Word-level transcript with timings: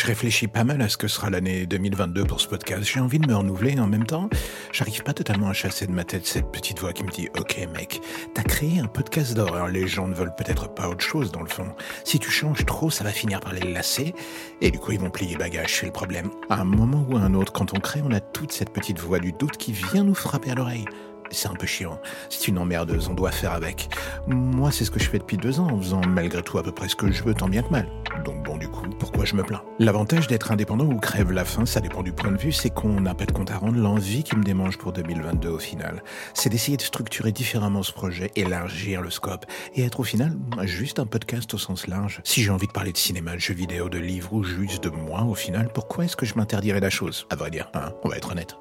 Je 0.00 0.06
réfléchis 0.06 0.48
pas 0.48 0.64
mal 0.64 0.80
à 0.80 0.88
ce 0.88 0.96
que 0.96 1.08
sera 1.08 1.28
l'année 1.28 1.66
2022 1.66 2.24
pour 2.24 2.40
ce 2.40 2.48
podcast. 2.48 2.84
J'ai 2.84 3.00
envie 3.00 3.18
de 3.18 3.26
me 3.26 3.36
renouveler 3.36 3.78
en 3.78 3.86
même 3.86 4.06
temps, 4.06 4.30
j'arrive 4.72 5.02
pas 5.02 5.12
totalement 5.12 5.50
à 5.50 5.52
chasser 5.52 5.86
de 5.86 5.92
ma 5.92 6.04
tête 6.04 6.26
cette 6.26 6.50
petite 6.50 6.78
voix 6.78 6.94
qui 6.94 7.04
me 7.04 7.10
dit 7.10 7.28
Ok, 7.38 7.58
mec, 7.74 8.00
t'as 8.32 8.42
créé 8.42 8.80
un 8.80 8.86
podcast 8.86 9.34
d'horreur. 9.34 9.68
Les 9.68 9.86
gens 9.86 10.08
ne 10.08 10.14
veulent 10.14 10.34
peut-être 10.34 10.72
pas 10.72 10.88
autre 10.88 11.04
chose 11.04 11.30
dans 11.32 11.42
le 11.42 11.50
fond. 11.50 11.66
Si 12.02 12.18
tu 12.18 12.30
changes 12.30 12.64
trop, 12.64 12.88
ça 12.88 13.04
va 13.04 13.10
finir 13.10 13.40
par 13.40 13.52
les 13.52 13.60
lasser 13.60 14.14
et 14.62 14.70
du 14.70 14.78
coup, 14.78 14.92
ils 14.92 14.98
vont 14.98 15.10
plier 15.10 15.36
bagages. 15.36 15.80
C'est 15.80 15.86
le 15.86 15.92
problème. 15.92 16.30
À 16.48 16.62
un 16.62 16.64
moment 16.64 17.04
ou 17.10 17.18
à 17.18 17.20
un 17.20 17.34
autre, 17.34 17.52
quand 17.52 17.74
on 17.76 17.78
crée, 17.78 18.00
on 18.02 18.10
a 18.10 18.20
toute 18.20 18.52
cette 18.52 18.70
petite 18.70 19.00
voix 19.00 19.18
du 19.18 19.32
doute 19.32 19.58
qui 19.58 19.72
vient 19.72 20.04
nous 20.04 20.14
frapper 20.14 20.52
à 20.52 20.54
l'oreille 20.54 20.86
c'est 21.30 21.48
un 21.48 21.54
peu 21.54 21.66
chiant. 21.66 22.00
C'est 22.28 22.48
une 22.48 22.58
emmerdeuse, 22.58 23.08
on 23.08 23.14
doit 23.14 23.30
faire 23.30 23.52
avec. 23.52 23.88
Moi, 24.26 24.70
c'est 24.70 24.84
ce 24.84 24.90
que 24.90 25.00
je 25.00 25.08
fais 25.08 25.18
depuis 25.18 25.36
deux 25.36 25.60
ans, 25.60 25.68
en 25.68 25.78
faisant 25.78 26.00
malgré 26.06 26.42
tout 26.42 26.58
à 26.58 26.62
peu 26.62 26.72
près 26.72 26.88
ce 26.88 26.96
que 26.96 27.10
je 27.10 27.22
veux, 27.22 27.34
tant 27.34 27.48
bien 27.48 27.62
que 27.62 27.70
mal. 27.70 27.88
Donc 28.24 28.42
bon, 28.44 28.56
du 28.56 28.68
coup, 28.68 28.82
pourquoi 28.98 29.24
je 29.24 29.34
me 29.34 29.42
plains? 29.42 29.62
L'avantage 29.78 30.26
d'être 30.26 30.52
indépendant 30.52 30.86
ou 30.86 30.98
crève 30.98 31.32
la 31.32 31.44
faim, 31.44 31.66
ça 31.66 31.80
dépend 31.80 32.02
du 32.02 32.12
point 32.12 32.30
de 32.30 32.36
vue, 32.36 32.52
c'est 32.52 32.70
qu'on 32.70 33.00
n'a 33.00 33.14
pas 33.14 33.26
de 33.26 33.32
compte 33.32 33.50
à 33.50 33.58
rendre. 33.58 33.78
L'envie 33.78 34.22
qui 34.22 34.36
me 34.36 34.44
démange 34.44 34.78
pour 34.78 34.92
2022 34.92 35.48
au 35.48 35.58
final, 35.58 36.02
c'est 36.34 36.50
d'essayer 36.50 36.76
de 36.76 36.82
structurer 36.82 37.32
différemment 37.32 37.82
ce 37.82 37.92
projet, 37.92 38.30
élargir 38.36 39.00
le 39.00 39.10
scope, 39.10 39.46
et 39.74 39.82
être 39.82 40.00
au 40.00 40.04
final 40.04 40.36
juste 40.64 40.98
un 40.98 41.06
podcast 41.06 41.52
au 41.54 41.58
sens 41.58 41.86
large. 41.86 42.20
Si 42.24 42.42
j'ai 42.42 42.50
envie 42.50 42.66
de 42.66 42.72
parler 42.72 42.92
de 42.92 42.96
cinéma, 42.96 43.34
de 43.34 43.38
jeux 43.38 43.54
vidéo, 43.54 43.88
de 43.88 43.98
livres 43.98 44.32
ou 44.32 44.42
juste 44.42 44.84
de 44.84 44.90
moi 44.90 45.22
au 45.22 45.34
final, 45.34 45.70
pourquoi 45.72 46.04
est-ce 46.04 46.16
que 46.16 46.26
je 46.26 46.34
m'interdirais 46.34 46.80
la 46.80 46.90
chose? 46.90 47.26
À 47.30 47.36
vrai 47.36 47.50
dire, 47.50 47.70
hein, 47.74 47.92
on 48.02 48.08
va 48.08 48.16
être 48.16 48.32
honnête. 48.32 48.56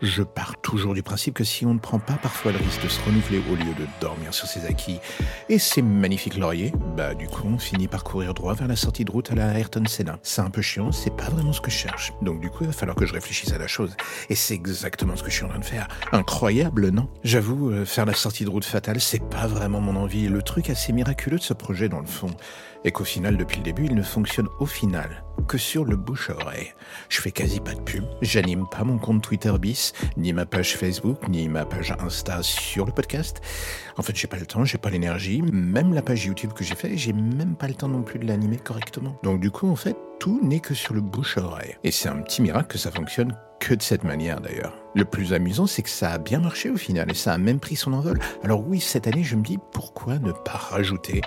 Je 0.00 0.22
pars 0.22 0.60
toujours 0.60 0.94
du 0.94 1.02
principe 1.02 1.34
que 1.34 1.44
si 1.44 1.64
on 1.64 1.74
ne 1.74 1.78
prend 1.78 1.91
pas 1.98 2.14
parfois 2.14 2.52
le 2.52 2.58
risque 2.58 2.82
de 2.82 2.88
se 2.88 3.00
renouveler 3.02 3.42
au 3.50 3.54
lieu 3.54 3.74
de 3.74 3.86
dormir 4.00 4.34
sur 4.34 4.46
ses 4.46 4.66
acquis 4.66 4.98
et 5.48 5.58
ses 5.58 5.82
magnifiques 5.82 6.36
lauriers, 6.36 6.72
bah 6.96 7.14
du 7.14 7.28
coup 7.28 7.46
on 7.46 7.58
finit 7.58 7.88
par 7.88 8.04
courir 8.04 8.34
droit 8.34 8.54
vers 8.54 8.68
la 8.68 8.76
sortie 8.76 9.04
de 9.04 9.10
route 9.10 9.30
à 9.30 9.34
la 9.34 9.58
Ayrton 9.58 9.84
Senna. 9.86 10.18
C'est 10.22 10.40
un 10.40 10.50
peu 10.50 10.62
chiant, 10.62 10.92
c'est 10.92 11.14
pas 11.14 11.28
vraiment 11.30 11.52
ce 11.52 11.60
que 11.60 11.70
je 11.70 11.76
cherche. 11.76 12.12
Donc 12.22 12.40
du 12.40 12.50
coup 12.50 12.64
il 12.64 12.66
va 12.66 12.72
falloir 12.72 12.96
que 12.96 13.06
je 13.06 13.12
réfléchisse 13.12 13.52
à 13.52 13.58
la 13.58 13.66
chose. 13.66 13.96
Et 14.28 14.34
c'est 14.34 14.54
exactement 14.54 15.16
ce 15.16 15.22
que 15.22 15.30
je 15.30 15.36
suis 15.36 15.44
en 15.44 15.48
train 15.48 15.58
de 15.58 15.64
faire. 15.64 15.88
Incroyable, 16.12 16.88
non? 16.90 17.08
J'avoue, 17.24 17.70
euh, 17.70 17.84
faire 17.84 18.06
la 18.06 18.14
sortie 18.14 18.44
de 18.44 18.50
route 18.50 18.64
fatale, 18.64 19.00
c'est 19.00 19.22
pas 19.22 19.46
vraiment 19.46 19.80
mon 19.80 19.96
envie. 19.96 20.28
Le 20.28 20.42
truc 20.42 20.70
assez 20.70 20.92
miraculeux 20.92 21.38
de 21.38 21.42
ce 21.42 21.54
projet 21.54 21.88
dans 21.88 22.00
le 22.00 22.06
fond, 22.06 22.30
et 22.84 22.90
qu'au 22.90 23.04
final, 23.04 23.36
depuis 23.36 23.58
le 23.58 23.62
début, 23.62 23.86
il 23.86 23.94
ne 23.94 24.02
fonctionne 24.02 24.48
au 24.58 24.66
final 24.66 25.24
que 25.48 25.58
sur 25.58 25.84
le 25.84 25.96
bouche 25.96 26.30
à 26.30 26.34
oreille. 26.34 26.72
Je 27.08 27.20
fais 27.20 27.32
quasi 27.32 27.60
pas 27.60 27.74
de 27.74 27.80
pub, 27.80 28.04
j'anime 28.20 28.66
pas 28.70 28.84
mon 28.84 28.98
compte 28.98 29.22
Twitter 29.22 29.52
bis, 29.58 29.92
ni 30.16 30.32
ma 30.32 30.46
page 30.46 30.76
Facebook, 30.76 31.28
ni 31.28 31.48
ma 31.48 31.64
page 31.64 31.81
Insta 31.90 32.42
sur 32.42 32.86
le 32.86 32.92
podcast. 32.92 33.40
En 33.96 34.02
fait, 34.02 34.16
j'ai 34.16 34.28
pas 34.28 34.38
le 34.38 34.46
temps, 34.46 34.64
j'ai 34.64 34.78
pas 34.78 34.90
l'énergie, 34.90 35.42
même 35.42 35.92
la 35.92 36.02
page 36.02 36.24
YouTube 36.24 36.52
que 36.52 36.64
j'ai 36.64 36.74
fait, 36.74 36.96
j'ai 36.96 37.12
même 37.12 37.56
pas 37.56 37.68
le 37.68 37.74
temps 37.74 37.88
non 37.88 38.02
plus 38.02 38.18
de 38.18 38.26
l'animer 38.26 38.56
correctement. 38.56 39.18
Donc 39.22 39.40
du 39.40 39.50
coup, 39.50 39.68
en 39.68 39.76
fait, 39.76 39.96
tout 40.20 40.40
n'est 40.42 40.60
que 40.60 40.74
sur 40.74 40.94
le 40.94 41.00
bouche 41.00 41.38
à 41.38 41.42
oreille. 41.42 41.76
Et 41.84 41.90
c'est 41.90 42.08
un 42.08 42.22
petit 42.22 42.42
miracle 42.42 42.68
que 42.68 42.78
ça 42.78 42.90
fonctionne 42.90 43.36
que 43.60 43.74
de 43.74 43.82
cette 43.82 44.04
manière 44.04 44.40
d'ailleurs. 44.40 44.74
Le 44.94 45.04
plus 45.04 45.32
amusant, 45.32 45.66
c'est 45.66 45.82
que 45.82 45.90
ça 45.90 46.10
a 46.10 46.18
bien 46.18 46.40
marché 46.40 46.70
au 46.70 46.76
final 46.76 47.10
et 47.10 47.14
ça 47.14 47.32
a 47.32 47.38
même 47.38 47.60
pris 47.60 47.76
son 47.76 47.92
envol. 47.92 48.18
Alors 48.42 48.66
oui, 48.66 48.80
cette 48.80 49.06
année, 49.06 49.22
je 49.22 49.36
me 49.36 49.42
dis 49.42 49.58
pourquoi 49.72 50.18
ne 50.18 50.32
pas 50.32 50.56
rajouter 50.56 51.20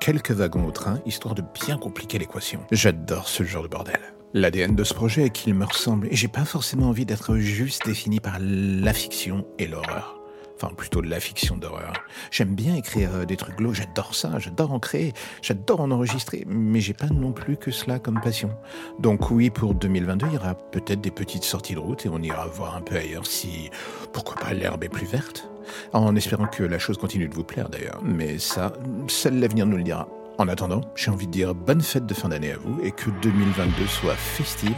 quelques 0.00 0.32
wagons 0.32 0.66
au 0.66 0.70
train 0.70 1.00
histoire 1.06 1.34
de 1.34 1.42
bien 1.64 1.76
compliquer 1.78 2.18
l'équation? 2.18 2.60
J'adore 2.70 3.28
ce 3.28 3.42
genre 3.44 3.62
de 3.62 3.68
bordel. 3.68 4.00
L'ADN 4.34 4.74
de 4.74 4.84
ce 4.84 4.94
projet 4.94 5.26
est 5.26 5.30
qu'il 5.30 5.52
me 5.54 5.66
ressemble 5.66 6.08
et 6.10 6.16
j'ai 6.16 6.28
pas 6.28 6.46
forcément 6.46 6.88
envie 6.88 7.04
d'être 7.04 7.36
juste 7.36 7.84
défini 7.84 8.18
par 8.18 8.38
la 8.40 8.94
fiction 8.94 9.46
et 9.58 9.66
l'horreur 9.66 10.22
enfin 10.62 10.74
plutôt 10.74 11.02
de 11.02 11.08
la 11.08 11.20
fiction 11.20 11.56
d'horreur. 11.56 11.92
J'aime 12.30 12.54
bien 12.54 12.74
écrire 12.76 13.10
euh, 13.14 13.24
des 13.24 13.36
trucs 13.36 13.56
glauques, 13.56 13.74
j'adore 13.74 14.14
ça, 14.14 14.38
j'adore 14.38 14.72
en 14.72 14.78
créer, 14.78 15.12
j'adore 15.42 15.80
en 15.80 15.90
enregistrer, 15.90 16.44
mais 16.46 16.80
j'ai 16.80 16.92
pas 16.92 17.08
non 17.08 17.32
plus 17.32 17.56
que 17.56 17.70
cela 17.70 17.98
comme 17.98 18.20
passion. 18.20 18.50
Donc 18.98 19.30
oui, 19.30 19.50
pour 19.50 19.74
2022, 19.74 20.26
il 20.28 20.34
y 20.34 20.36
aura 20.36 20.54
peut-être 20.54 21.00
des 21.00 21.10
petites 21.10 21.44
sorties 21.44 21.74
de 21.74 21.80
route 21.80 22.06
et 22.06 22.08
on 22.08 22.22
ira 22.22 22.46
voir 22.46 22.76
un 22.76 22.80
peu 22.80 22.96
ailleurs 22.96 23.26
si, 23.26 23.70
pourquoi 24.12 24.36
pas, 24.36 24.52
l'herbe 24.52 24.84
est 24.84 24.88
plus 24.88 25.06
verte. 25.06 25.48
En 25.92 26.14
espérant 26.16 26.46
que 26.46 26.62
la 26.62 26.78
chose 26.78 26.98
continue 26.98 27.28
de 27.28 27.34
vous 27.34 27.44
plaire 27.44 27.68
d'ailleurs, 27.68 28.00
mais 28.04 28.38
ça, 28.38 28.72
seul 29.08 29.38
l'avenir 29.40 29.66
nous 29.66 29.76
le 29.76 29.84
dira. 29.84 30.08
En 30.42 30.48
attendant, 30.48 30.80
j'ai 30.96 31.12
envie 31.12 31.28
de 31.28 31.30
dire 31.30 31.54
bonne 31.54 31.80
fête 31.80 32.04
de 32.04 32.14
fin 32.14 32.28
d'année 32.28 32.50
à 32.50 32.56
vous 32.56 32.80
et 32.82 32.90
que 32.90 33.10
2022 33.22 33.86
soit 33.86 34.16
festive 34.16 34.74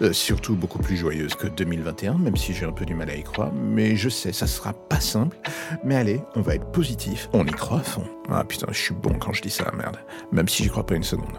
euh, 0.00 0.14
surtout 0.14 0.56
beaucoup 0.56 0.78
plus 0.78 0.96
joyeuse 0.96 1.34
que 1.34 1.48
2021, 1.48 2.14
même 2.14 2.34
si 2.38 2.54
j'ai 2.54 2.64
un 2.64 2.72
peu 2.72 2.86
du 2.86 2.94
mal 2.94 3.10
à 3.10 3.14
y 3.14 3.22
croire. 3.22 3.52
Mais 3.52 3.94
je 3.94 4.08
sais, 4.08 4.32
ça 4.32 4.46
sera 4.46 4.72
pas 4.72 5.00
simple. 5.00 5.36
Mais 5.84 5.96
allez, 5.96 6.22
on 6.34 6.40
va 6.40 6.54
être 6.54 6.70
positif. 6.72 7.28
On 7.34 7.46
y 7.46 7.50
croit 7.50 7.80
à 7.80 7.82
fond. 7.82 8.04
Ah 8.30 8.42
putain, 8.42 8.68
je 8.70 8.78
suis 8.78 8.94
bon 8.94 9.18
quand 9.18 9.34
je 9.34 9.42
dis 9.42 9.50
ça, 9.50 9.70
merde. 9.76 9.98
Même 10.32 10.48
si 10.48 10.62
j'y 10.62 10.70
crois 10.70 10.86
pas 10.86 10.94
une 10.94 11.02
seconde. 11.02 11.38